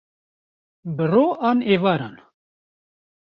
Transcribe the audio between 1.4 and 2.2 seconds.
an êvaran